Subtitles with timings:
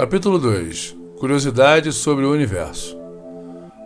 [0.00, 2.96] Capítulo 2 Curiosidades sobre o Universo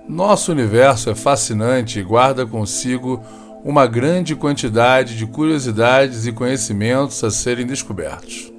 [0.09, 3.21] Nosso universo é fascinante e guarda consigo
[3.65, 8.53] uma grande quantidade de curiosidades e conhecimentos a serem descobertos.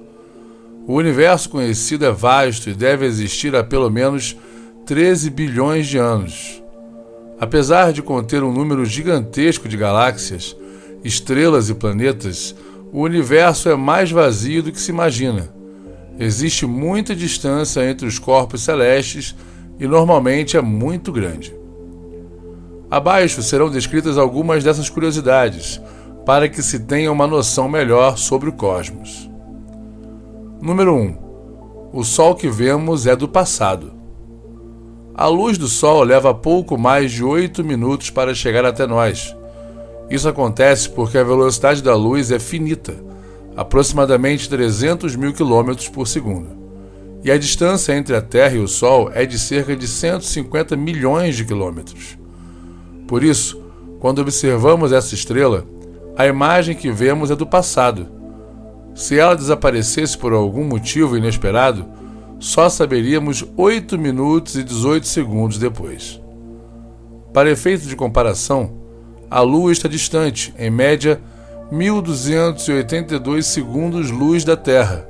[0.86, 4.36] O universo conhecido é vasto e deve existir há pelo menos
[4.86, 6.62] 13 bilhões de anos.
[7.40, 10.54] Apesar de conter um número gigantesco de galáxias,
[11.06, 12.54] estrelas e planetas,
[12.92, 15.55] o universo é mais vazio do que se imagina.
[16.18, 19.36] Existe muita distância entre os corpos celestes
[19.80, 21.54] e normalmente é muito grande.
[22.90, 25.82] Abaixo serão descritas algumas dessas curiosidades,
[26.26, 29.30] para que se tenha uma noção melhor sobre o cosmos.
[30.62, 31.18] Número 1.
[31.92, 33.94] O Sol que vemos é do passado.
[35.14, 39.36] A luz do Sol leva pouco mais de 8 minutos para chegar até nós.
[40.10, 42.96] Isso acontece porque a velocidade da luz é finita,
[43.56, 46.66] aproximadamente 300 mil quilômetros por segundo.
[47.24, 51.36] E a distância entre a Terra e o Sol é de cerca de 150 milhões
[51.36, 52.18] de quilômetros.
[53.08, 53.62] Por isso,
[54.00, 55.66] quando observamos essa estrela,
[56.16, 58.08] a imagem que vemos é do passado.
[58.94, 61.86] Se ela desaparecesse por algum motivo inesperado,
[62.40, 66.22] só saberíamos 8 minutos e 18 segundos depois.
[67.34, 68.86] Para efeito de comparação,
[69.30, 71.20] a Lua está distante, em média,
[71.72, 75.08] 1282 segundos-luz da Terra.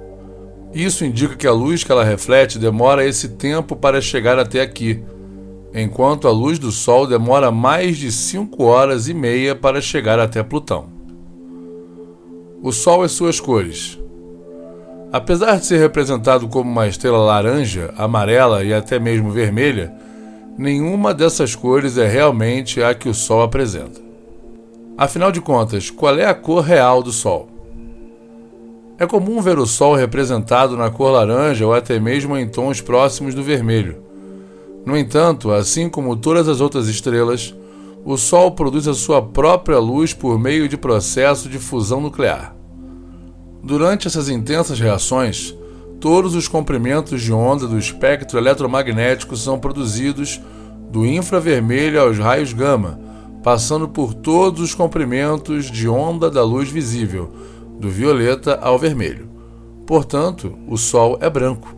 [0.73, 5.03] Isso indica que a luz que ela reflete demora esse tempo para chegar até aqui
[5.75, 10.41] enquanto a luz do Sol demora mais de 5 horas e meia para chegar até
[10.41, 10.85] Plutão.
[12.63, 13.99] O Sol e suas cores.
[15.11, 19.93] Apesar de ser representado como uma estrela laranja, amarela e até mesmo vermelha,
[20.57, 24.04] nenhuma dessas cores é realmente a que o Sol apresenta.
[24.97, 27.49] Afinal de contas, qual é a cor real do Sol?
[28.97, 33.35] É comum ver o Sol representado na cor laranja ou até mesmo em tons próximos
[33.35, 33.97] do vermelho.
[34.85, 37.53] No entanto, assim como todas as outras estrelas,
[38.05, 42.55] o Sol produz a sua própria luz por meio de processo de fusão nuclear.
[43.61, 45.53] Durante essas intensas reações,
[45.99, 50.39] todos os comprimentos de onda do espectro eletromagnético são produzidos
[50.89, 53.04] do infravermelho aos raios gama,
[53.45, 57.29] passando por todos os comprimentos de onda da luz visível,
[57.79, 59.29] do violeta ao vermelho.
[59.85, 61.75] Portanto, o Sol é branco.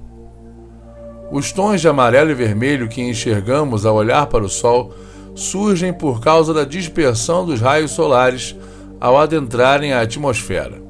[1.29, 4.93] Os tons de amarelo e vermelho que enxergamos ao olhar para o Sol
[5.35, 8.55] surgem por causa da dispersão dos raios solares
[8.97, 10.81] ao adentrarem a atmosfera.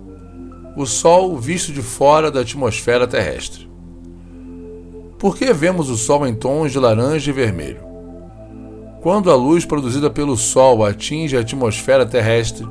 [0.76, 3.68] O Sol visto de fora da atmosfera terrestre.
[5.18, 7.87] Por que vemos o Sol em tons de laranja e vermelho?
[9.08, 12.68] Quando a luz produzida pelo Sol atinge a atmosfera terrestre,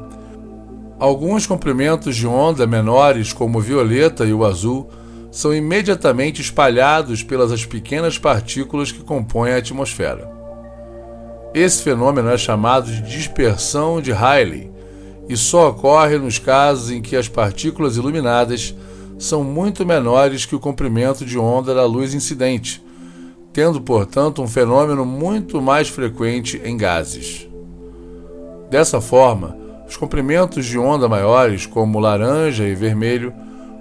[0.98, 4.86] alguns comprimentos de onda menores, como o violeta e o azul,
[5.30, 10.30] são imediatamente espalhados pelas pequenas partículas que compõem a atmosfera.
[11.54, 14.70] Esse fenômeno é chamado de dispersão de Rayleigh
[15.30, 18.74] e só ocorre nos casos em que as partículas iluminadas
[19.18, 22.84] são muito menores que o comprimento de onda da luz incidente,
[23.56, 27.48] tendo, portanto, um fenômeno muito mais frequente em gases.
[28.70, 29.56] Dessa forma,
[29.88, 33.32] os comprimentos de onda maiores, como laranja e vermelho,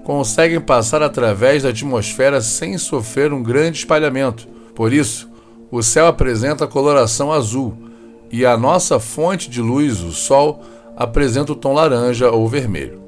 [0.05, 4.47] conseguem passar através da atmosfera sem sofrer um grande espalhamento.
[4.73, 5.29] Por isso,
[5.69, 7.75] o céu apresenta a coloração azul
[8.31, 10.61] e a nossa fonte de luz, o Sol,
[10.95, 13.01] apresenta o tom laranja ou vermelho.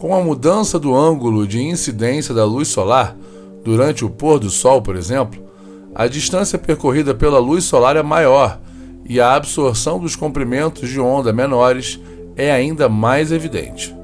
[0.00, 3.16] Com a mudança do ângulo de incidência da luz solar,
[3.62, 5.48] durante o pôr do Sol, por exemplo,
[5.94, 8.60] a distância percorrida pela luz solar é maior
[9.04, 12.00] e a absorção dos comprimentos de onda menores
[12.36, 13.94] é ainda mais evidente.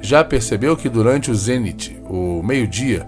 [0.00, 3.06] Já percebeu que durante o zênite, o meio-dia,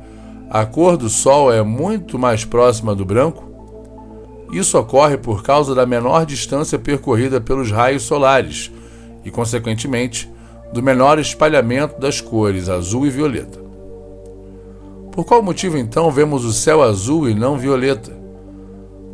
[0.51, 3.51] a cor do Sol é muito mais próxima do branco?
[4.53, 8.71] Isso ocorre por causa da menor distância percorrida pelos raios solares
[9.25, 10.31] e, consequentemente,
[10.73, 13.62] do menor espalhamento das cores azul e violeta.
[15.13, 18.13] Por qual motivo então vemos o céu azul e não violeta?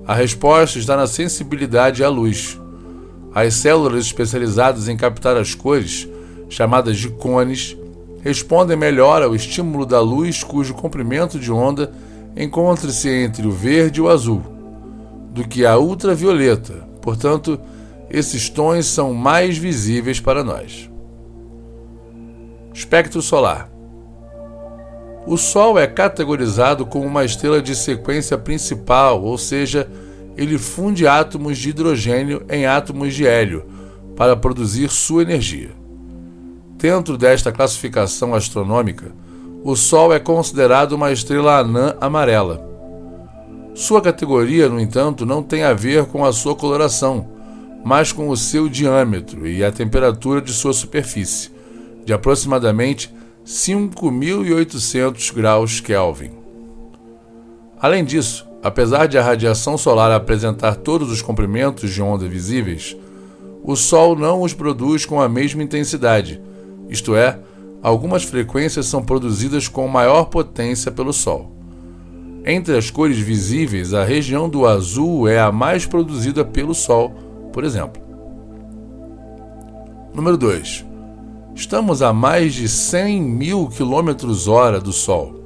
[0.07, 2.59] A resposta está na sensibilidade à luz.
[3.35, 6.09] As células especializadas em captar as cores
[6.49, 7.77] chamadas de cones,
[8.23, 11.93] respondem melhor ao estímulo da luz cujo comprimento de onda
[12.37, 14.43] encontra-se entre o verde e o azul,
[15.31, 16.89] do que a ultravioleta.
[17.03, 17.61] Portanto,
[18.11, 20.89] esses tons são mais visíveis para nós.
[22.73, 23.78] Espectro solar.
[25.29, 29.87] O Sol é categorizado como uma estrela de sequência principal, ou seja,
[30.35, 33.67] ele funde átomos de hidrogênio em átomos de hélio
[34.17, 35.69] para produzir sua energia.
[36.79, 39.13] Dentro desta classificação astronômica,
[39.63, 42.67] o Sol é considerado uma estrela anã amarela.
[43.75, 47.29] Sua categoria, no entanto, não tem a ver com a sua coloração,
[47.85, 51.51] mas com o seu diâmetro e a temperatura de sua superfície,
[52.07, 53.13] de aproximadamente
[53.49, 56.33] 5.800 graus Kelvin.
[57.81, 62.95] Além disso, apesar de a radiação solar apresentar todos os comprimentos de onda visíveis,
[63.65, 66.43] o Sol não os produz com a mesma intensidade,
[66.91, 67.39] isto é,
[67.83, 71.51] algumas frequências são produzidas com maior potência pelo Sol.
[72.45, 77.15] Entre as cores visíveis, a região do azul é a mais produzida pelo Sol,
[77.51, 78.03] por exemplo.
[80.13, 80.88] Número 2.
[81.59, 85.43] Estamos a mais de 100 mil quilômetros hora do Sol.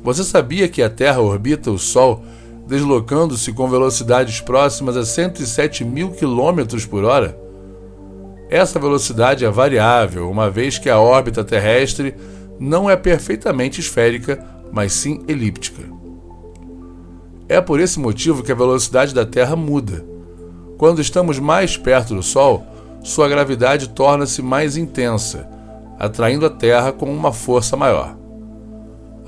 [0.00, 2.22] Você sabia que a Terra orbita o Sol
[2.68, 7.36] deslocando-se com velocidades próximas a 107 mil quilômetros por hora?
[8.48, 12.14] Essa velocidade é variável, uma vez que a órbita terrestre
[12.56, 14.38] não é perfeitamente esférica,
[14.70, 15.82] mas sim elíptica.
[17.48, 20.06] É por esse motivo que a velocidade da Terra muda.
[20.78, 22.64] Quando estamos mais perto do Sol,
[23.02, 25.48] sua gravidade torna-se mais intensa,
[25.98, 28.16] atraindo a Terra com uma força maior.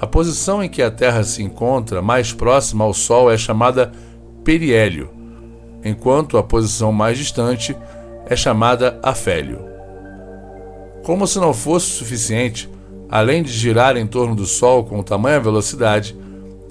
[0.01, 3.93] A posição em que a Terra se encontra mais próxima ao Sol é chamada
[4.45, 5.11] periélio,
[5.85, 7.77] enquanto a posição mais distante
[8.27, 9.61] é chamada afélio.
[11.03, 12.69] Como se não fosse suficiente,
[13.09, 16.17] além de girar em torno do Sol com tamanha velocidade,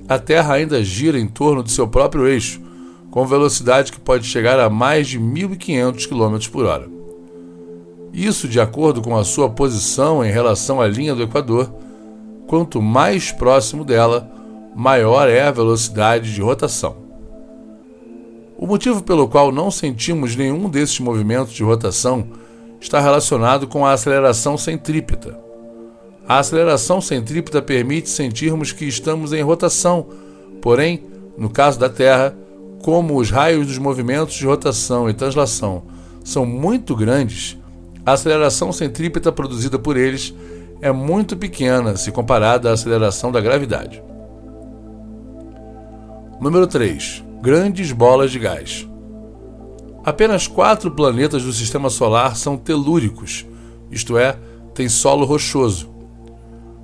[0.08, 2.61] a Terra ainda gira em torno de seu próprio eixo,
[3.12, 6.90] com velocidade que pode chegar a mais de 1.500 km por hora.
[8.14, 11.72] Isso de acordo com a sua posição em relação à linha do Equador
[12.48, 14.30] quanto mais próximo dela,
[14.76, 16.98] maior é a velocidade de rotação.
[18.58, 22.28] O motivo pelo qual não sentimos nenhum desses movimentos de rotação
[22.80, 25.40] está relacionado com a aceleração centrípeta.
[26.28, 30.08] A aceleração centrípeta permite sentirmos que estamos em rotação,
[30.62, 31.06] porém,
[31.38, 32.36] no caso da Terra,
[32.82, 35.84] como os raios dos movimentos de rotação e translação
[36.24, 37.58] são muito grandes,
[38.06, 40.34] a aceleração centrípeta produzida por eles
[40.82, 44.04] é muito pequena se comparada à aceleração da gravidade.
[46.40, 47.24] Número 3.
[47.42, 48.88] Grandes bolas de gás.
[50.04, 53.46] Apenas quatro planetas do sistema solar são telúricos,
[53.92, 54.36] isto é,
[54.74, 55.92] têm solo rochoso.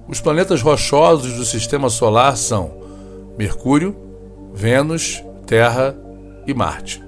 [0.07, 2.77] Os planetas rochosos do sistema solar são
[3.38, 3.95] Mercúrio,
[4.53, 5.95] Vênus, Terra
[6.45, 7.01] e Marte.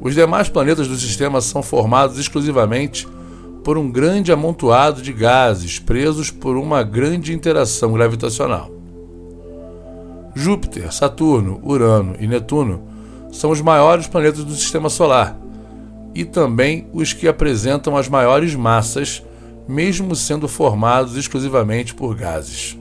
[0.00, 3.06] Os demais planetas do sistema são formados exclusivamente
[3.62, 8.70] por um grande amontoado de gases presos por uma grande interação gravitacional.
[10.34, 12.82] Júpiter, Saturno, Urano e Netuno
[13.30, 15.38] são os maiores planetas do sistema solar
[16.14, 19.22] e também os que apresentam as maiores massas,
[19.68, 22.78] mesmo sendo formados exclusivamente por gases.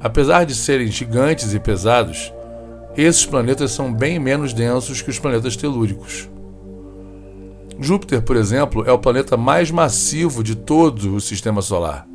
[0.00, 2.32] Apesar de serem gigantes e pesados,
[3.02, 6.28] esses planetas são bem menos densos que os planetas telúricos.
[7.80, 12.06] Júpiter, por exemplo, é o planeta mais massivo de todo o sistema solar.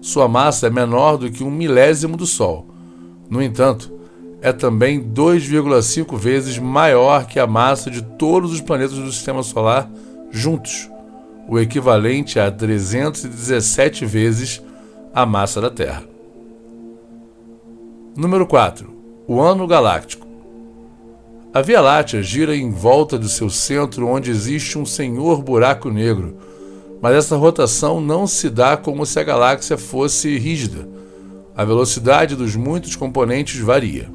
[0.00, 2.66] Sua massa é menor do que um milésimo do Sol.
[3.28, 3.92] No entanto,
[4.40, 9.90] é também 2,5 vezes maior que a massa de todos os planetas do sistema solar
[10.30, 10.90] juntos,
[11.48, 14.62] o equivalente a 317 vezes
[15.12, 16.04] a massa da Terra.
[18.16, 18.95] Número 4.
[19.28, 20.24] O ano galáctico.
[21.52, 26.36] A Via Láctea gira em volta do seu centro, onde existe um senhor buraco negro.
[27.02, 30.88] Mas essa rotação não se dá como se a galáxia fosse rígida.
[31.56, 34.08] A velocidade dos muitos componentes varia.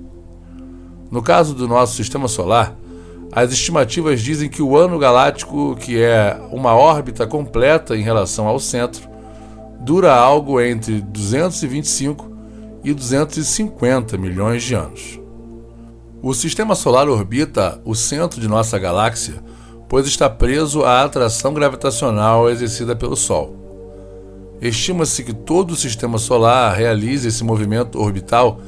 [1.11, 2.73] No caso do nosso sistema solar,
[3.33, 8.59] as estimativas dizem que o ano galáctico, que é uma órbita completa em relação ao
[8.61, 9.09] centro,
[9.81, 12.30] dura algo entre 225
[12.83, 15.19] e 250 milhões de anos.
[16.21, 19.43] O sistema solar orbita o centro de nossa galáxia,
[19.89, 23.55] pois está preso à atração gravitacional exercida pelo Sol.
[24.61, 28.61] Estima-se que todo o sistema solar realize esse movimento orbital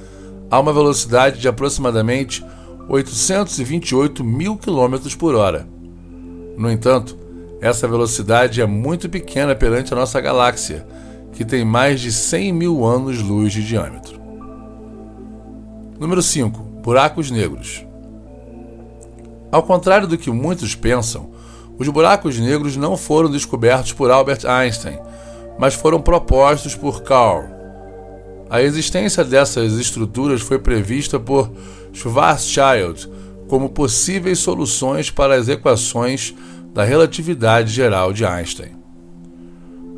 [0.49, 2.43] a uma velocidade de aproximadamente
[2.89, 5.67] 828 mil km por hora.
[6.57, 7.17] No entanto,
[7.61, 10.85] essa velocidade é muito pequena perante a nossa galáxia,
[11.33, 14.21] que tem mais de 100 mil anos-luz de diâmetro.
[15.99, 17.85] Número 5 buracos negros.
[19.51, 21.31] Ao contrário do que muitos pensam,
[21.77, 24.99] os buracos negros não foram descobertos por Albert Einstein,
[25.57, 27.43] mas foram propostos por Carl.
[28.49, 31.51] A existência dessas estruturas foi prevista por
[31.93, 33.09] Schwarzschild
[33.47, 36.33] como possíveis soluções para as equações
[36.73, 38.82] da relatividade geral de Einstein.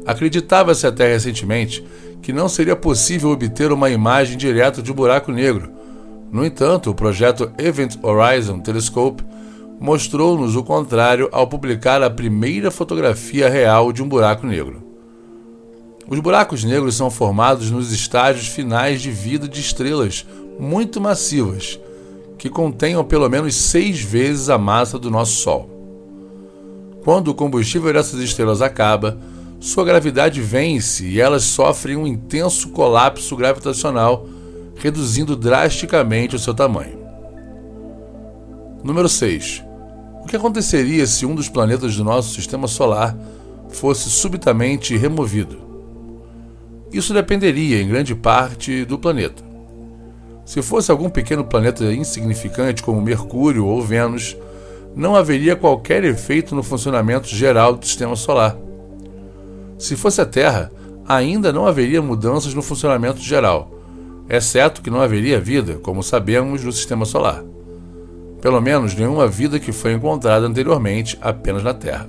[0.06, 1.84] Acreditava-se até recentemente
[2.22, 5.72] que não seria possível obter uma imagem direta de um buraco negro.
[6.32, 9.24] No entanto, o projeto Event Horizon Telescope
[9.80, 14.84] mostrou-nos o contrário ao publicar a primeira fotografia real de um buraco negro.
[16.08, 20.26] Os buracos negros são formados nos estágios finais de vida de estrelas
[20.60, 21.80] muito massivas,
[22.38, 25.70] que contenham pelo menos seis vezes a massa do nosso Sol.
[27.04, 29.18] Quando o combustível dessas estrelas acaba,
[29.60, 34.28] sua gravidade vence e elas sofrem um intenso colapso gravitacional,
[34.76, 37.00] reduzindo drasticamente o seu tamanho.
[38.84, 39.64] Número 6.
[40.24, 43.18] O que aconteceria se um dos planetas do nosso sistema solar
[43.70, 45.58] fosse subitamente removido?
[46.92, 49.44] Isso dependeria, em grande parte, do planeta.
[50.46, 54.38] Se fosse algum pequeno planeta insignificante como Mercúrio ou Vênus,
[54.96, 58.56] não haveria qualquer efeito no funcionamento geral do sistema solar.
[59.78, 60.72] Se fosse a Terra,
[61.08, 63.72] ainda não haveria mudanças no funcionamento geral,
[64.30, 67.44] exceto que não haveria vida, como sabemos, no sistema solar
[68.46, 72.08] pelo menos nenhuma vida que foi encontrada anteriormente apenas na Terra.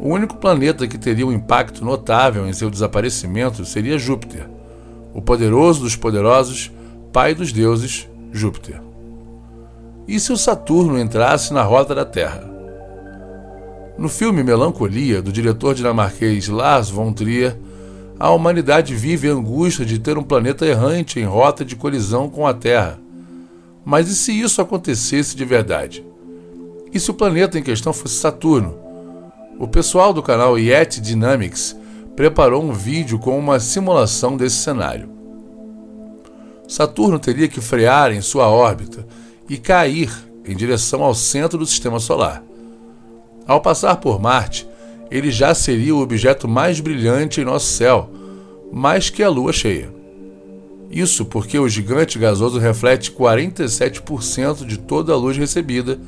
[0.00, 4.50] O único planeta que teria um impacto notável em seu desaparecimento seria Júpiter,
[5.14, 6.72] o poderoso dos poderosos,
[7.12, 8.82] pai dos deuses, Júpiter.
[10.08, 12.42] E se o Saturno entrasse na rota da Terra?
[14.00, 17.56] No filme Melancolia, do diretor dinamarquês Lars von Trier,
[18.18, 22.44] a humanidade vive a angústia de ter um planeta errante em rota de colisão com
[22.44, 22.98] a Terra
[23.84, 26.04] mas e se isso acontecesse de verdade?
[26.92, 28.78] E se o planeta em questão fosse Saturno?
[29.58, 31.76] O pessoal do canal Yeti Dynamics
[32.14, 35.08] preparou um vídeo com uma simulação desse cenário.
[36.68, 39.06] Saturno teria que frear em sua órbita
[39.48, 40.10] e cair
[40.44, 42.42] em direção ao centro do sistema solar.
[43.50, 44.64] Ao passar por Marte,
[45.10, 48.08] ele já seria o objeto mais brilhante em nosso céu,
[48.72, 49.92] mais que a lua cheia.
[50.88, 55.98] Isso porque o gigante gasoso reflete 47% de toda a luz recebida,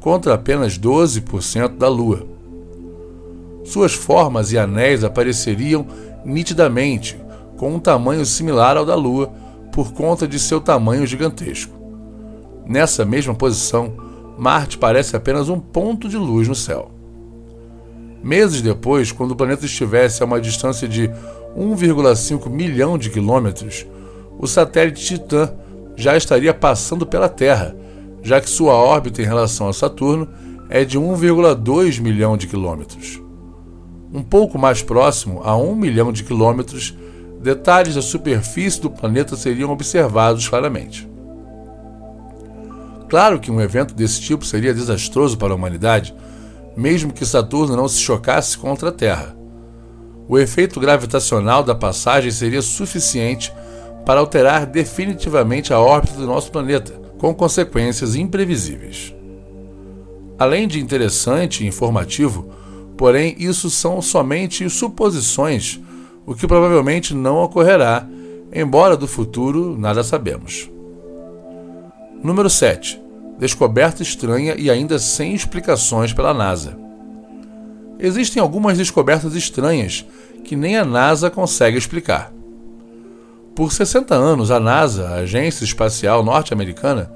[0.00, 2.26] contra apenas 12% da Lua.
[3.64, 5.86] Suas formas e anéis apareceriam
[6.26, 7.18] nitidamente,
[7.56, 9.32] com um tamanho similar ao da Lua,
[9.72, 11.72] por conta de seu tamanho gigantesco.
[12.66, 16.90] Nessa mesma posição, Marte parece apenas um ponto de luz no céu.
[18.22, 21.08] Meses depois, quando o planeta estivesse a uma distância de
[21.56, 23.86] 1,5 milhão de quilômetros,
[24.38, 25.52] o satélite Titã
[25.96, 27.76] já estaria passando pela Terra,
[28.22, 30.28] já que sua órbita em relação a Saturno
[30.70, 33.20] é de 1,2 milhão de quilômetros.
[34.12, 36.96] Um pouco mais próximo, a 1 milhão de quilômetros,
[37.42, 41.11] detalhes da superfície do planeta seriam observados claramente.
[43.12, 46.14] Claro que um evento desse tipo seria desastroso para a humanidade,
[46.74, 49.36] mesmo que Saturno não se chocasse contra a Terra.
[50.26, 53.52] O efeito gravitacional da passagem seria suficiente
[54.06, 59.14] para alterar definitivamente a órbita do nosso planeta, com consequências imprevisíveis.
[60.38, 62.48] Além de interessante e informativo,
[62.96, 65.78] porém, isso são somente suposições,
[66.24, 68.08] o que provavelmente não ocorrerá,
[68.50, 70.70] embora do futuro nada sabemos.
[72.24, 73.01] Número 7.
[73.42, 76.78] Descoberta estranha e ainda sem explicações pela NASA.
[77.98, 80.06] Existem algumas descobertas estranhas
[80.44, 82.32] que nem a NASA consegue explicar.
[83.52, 87.12] Por 60 anos, a NASA, a Agência Espacial Norte-Americana,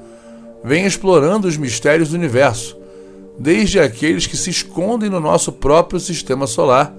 [0.65, 2.77] vem explorando os mistérios do universo,
[3.39, 6.93] desde aqueles que se escondem no nosso próprio sistema solar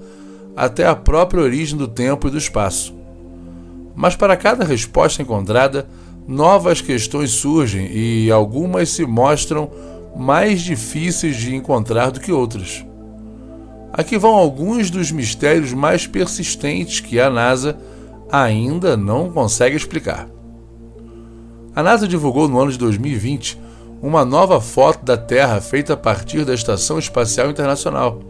[0.56, 2.94] até a própria origem do tempo e do espaço.
[3.94, 5.86] Mas para cada resposta encontrada,
[6.28, 9.70] novas questões surgem e algumas se mostram
[10.14, 12.84] mais difíceis de encontrar do que outras.
[13.90, 17.78] Aqui vão alguns dos mistérios mais persistentes que a NASA
[18.30, 20.28] ainda não consegue explicar.
[21.74, 23.58] A NASA divulgou no ano de 2020
[24.02, 28.20] uma nova foto da Terra feita a partir da Estação Espacial Internacional.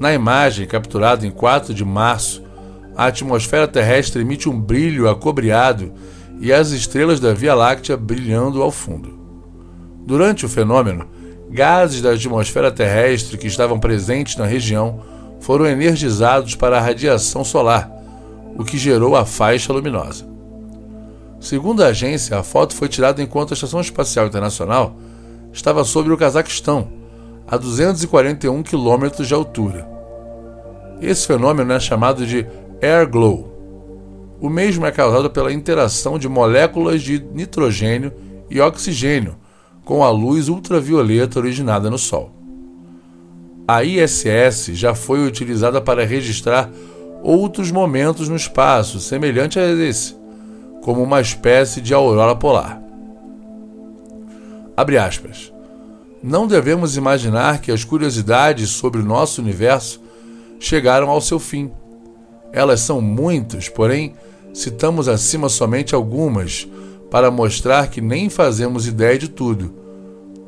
[0.00, 2.42] Na imagem, capturada em 4 de março,
[2.96, 5.92] a atmosfera terrestre emite um brilho acobreado
[6.42, 9.16] e as estrelas da Via Láctea brilhando ao fundo.
[10.04, 11.06] Durante o fenômeno,
[11.48, 15.00] gases da atmosfera terrestre que estavam presentes na região
[15.38, 17.88] foram energizados para a radiação solar,
[18.58, 20.26] o que gerou a faixa luminosa.
[21.40, 24.96] Segundo a agência, a foto foi tirada enquanto a Estação Espacial Internacional
[25.52, 26.88] estava sobre o Cazaquistão,
[27.46, 29.88] a 241 quilômetros de altura.
[31.00, 32.44] Esse fenômeno é chamado de
[32.82, 33.51] air glow.
[34.42, 38.12] O mesmo é causado pela interação de moléculas de nitrogênio
[38.50, 39.36] e oxigênio
[39.84, 42.32] com a luz ultravioleta originada no Sol.
[43.68, 46.68] A ISS já foi utilizada para registrar
[47.22, 50.16] outros momentos no espaço, semelhante a esse,
[50.82, 52.82] como uma espécie de aurora polar.
[54.76, 55.52] Abre aspas.
[56.20, 60.02] Não devemos imaginar que as curiosidades sobre o nosso universo
[60.58, 61.70] chegaram ao seu fim.
[62.52, 64.14] Elas são muitas, porém,
[64.54, 66.68] citamos acima somente algumas
[67.10, 69.72] para mostrar que nem fazemos ideia de tudo.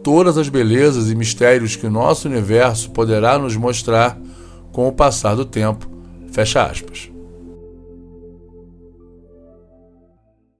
[0.03, 4.19] Todas as belezas e mistérios que o nosso universo poderá nos mostrar
[4.73, 5.89] com o passar do tempo.
[6.31, 7.14] Fecha aspas.